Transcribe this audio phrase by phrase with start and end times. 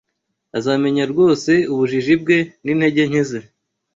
[0.57, 3.39] azamenya rwose ubujiji bwe n’intege nke ze